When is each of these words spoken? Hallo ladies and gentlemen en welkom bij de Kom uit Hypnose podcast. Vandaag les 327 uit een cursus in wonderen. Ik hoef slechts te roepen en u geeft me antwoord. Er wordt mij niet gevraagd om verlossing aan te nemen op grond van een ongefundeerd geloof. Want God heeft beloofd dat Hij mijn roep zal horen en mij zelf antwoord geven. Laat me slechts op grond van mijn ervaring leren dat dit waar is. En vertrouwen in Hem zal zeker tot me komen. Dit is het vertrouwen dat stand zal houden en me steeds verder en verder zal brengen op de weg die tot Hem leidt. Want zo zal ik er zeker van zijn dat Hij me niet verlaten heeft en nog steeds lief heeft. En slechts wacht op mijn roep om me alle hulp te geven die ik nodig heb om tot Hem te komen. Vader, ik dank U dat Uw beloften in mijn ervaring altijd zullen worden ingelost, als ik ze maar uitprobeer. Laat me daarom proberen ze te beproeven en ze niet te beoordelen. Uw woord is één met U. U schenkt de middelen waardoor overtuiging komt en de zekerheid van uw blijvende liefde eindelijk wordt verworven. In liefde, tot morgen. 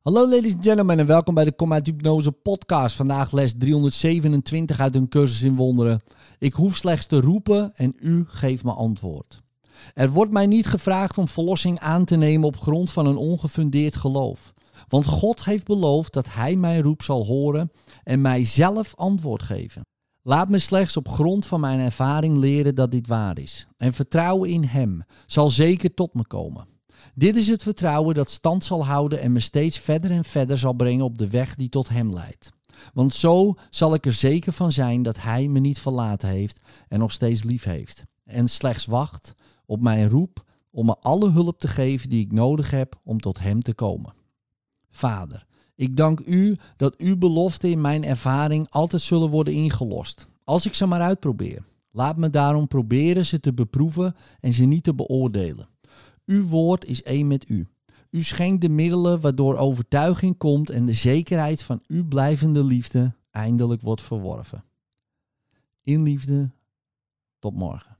Hallo 0.00 0.28
ladies 0.28 0.54
and 0.54 0.64
gentlemen 0.64 0.98
en 0.98 1.06
welkom 1.06 1.34
bij 1.34 1.44
de 1.44 1.52
Kom 1.52 1.72
uit 1.72 1.86
Hypnose 1.86 2.32
podcast. 2.32 2.96
Vandaag 2.96 3.32
les 3.32 3.54
327 3.58 4.80
uit 4.80 4.94
een 4.94 5.08
cursus 5.08 5.42
in 5.42 5.56
wonderen. 5.56 6.00
Ik 6.38 6.52
hoef 6.52 6.76
slechts 6.76 7.06
te 7.06 7.20
roepen 7.20 7.72
en 7.74 7.94
u 7.98 8.24
geeft 8.28 8.64
me 8.64 8.72
antwoord. 8.72 9.40
Er 9.94 10.10
wordt 10.10 10.32
mij 10.32 10.46
niet 10.46 10.66
gevraagd 10.66 11.18
om 11.18 11.28
verlossing 11.28 11.78
aan 11.78 12.04
te 12.04 12.16
nemen 12.16 12.46
op 12.46 12.56
grond 12.56 12.90
van 12.90 13.06
een 13.06 13.16
ongefundeerd 13.16 13.96
geloof. 13.96 14.52
Want 14.88 15.06
God 15.06 15.44
heeft 15.44 15.64
beloofd 15.66 16.12
dat 16.12 16.32
Hij 16.32 16.56
mijn 16.56 16.82
roep 16.82 17.02
zal 17.02 17.26
horen 17.26 17.70
en 18.02 18.20
mij 18.20 18.44
zelf 18.44 18.94
antwoord 18.94 19.42
geven. 19.42 19.82
Laat 20.22 20.48
me 20.48 20.58
slechts 20.58 20.96
op 20.96 21.08
grond 21.08 21.46
van 21.46 21.60
mijn 21.60 21.80
ervaring 21.80 22.38
leren 22.38 22.74
dat 22.74 22.90
dit 22.90 23.06
waar 23.06 23.38
is. 23.38 23.66
En 23.76 23.92
vertrouwen 23.92 24.50
in 24.50 24.64
Hem 24.64 25.02
zal 25.26 25.50
zeker 25.50 25.94
tot 25.94 26.14
me 26.14 26.26
komen. 26.26 26.69
Dit 27.14 27.36
is 27.36 27.48
het 27.48 27.62
vertrouwen 27.62 28.14
dat 28.14 28.30
stand 28.30 28.64
zal 28.64 28.86
houden 28.86 29.20
en 29.20 29.32
me 29.32 29.40
steeds 29.40 29.78
verder 29.78 30.10
en 30.10 30.24
verder 30.24 30.58
zal 30.58 30.72
brengen 30.72 31.04
op 31.04 31.18
de 31.18 31.28
weg 31.28 31.54
die 31.54 31.68
tot 31.68 31.88
Hem 31.88 32.12
leidt. 32.12 32.50
Want 32.94 33.14
zo 33.14 33.54
zal 33.70 33.94
ik 33.94 34.06
er 34.06 34.12
zeker 34.12 34.52
van 34.52 34.72
zijn 34.72 35.02
dat 35.02 35.22
Hij 35.22 35.48
me 35.48 35.58
niet 35.58 35.78
verlaten 35.78 36.28
heeft 36.28 36.60
en 36.88 36.98
nog 36.98 37.12
steeds 37.12 37.42
lief 37.42 37.64
heeft. 37.64 38.04
En 38.24 38.48
slechts 38.48 38.86
wacht 38.86 39.34
op 39.66 39.80
mijn 39.80 40.08
roep 40.08 40.44
om 40.70 40.86
me 40.86 40.96
alle 41.00 41.30
hulp 41.30 41.58
te 41.58 41.68
geven 41.68 42.10
die 42.10 42.24
ik 42.24 42.32
nodig 42.32 42.70
heb 42.70 43.00
om 43.04 43.20
tot 43.20 43.38
Hem 43.38 43.62
te 43.62 43.74
komen. 43.74 44.14
Vader, 44.90 45.46
ik 45.74 45.96
dank 45.96 46.20
U 46.20 46.56
dat 46.76 46.96
Uw 46.96 47.16
beloften 47.16 47.70
in 47.70 47.80
mijn 47.80 48.04
ervaring 48.04 48.70
altijd 48.70 49.02
zullen 49.02 49.30
worden 49.30 49.54
ingelost, 49.54 50.28
als 50.44 50.66
ik 50.66 50.74
ze 50.74 50.86
maar 50.86 51.00
uitprobeer. 51.00 51.64
Laat 51.92 52.16
me 52.16 52.30
daarom 52.30 52.68
proberen 52.68 53.26
ze 53.26 53.40
te 53.40 53.54
beproeven 53.54 54.14
en 54.40 54.52
ze 54.52 54.64
niet 54.64 54.84
te 54.84 54.94
beoordelen. 54.94 55.68
Uw 56.30 56.46
woord 56.46 56.84
is 56.84 57.02
één 57.02 57.26
met 57.26 57.48
U. 57.48 57.68
U 58.10 58.22
schenkt 58.22 58.60
de 58.60 58.68
middelen 58.68 59.20
waardoor 59.20 59.56
overtuiging 59.56 60.36
komt 60.36 60.70
en 60.70 60.86
de 60.86 60.92
zekerheid 60.92 61.62
van 61.62 61.82
uw 61.86 62.04
blijvende 62.04 62.64
liefde 62.64 63.14
eindelijk 63.30 63.82
wordt 63.82 64.02
verworven. 64.02 64.64
In 65.82 66.02
liefde, 66.02 66.50
tot 67.38 67.54
morgen. 67.54 67.96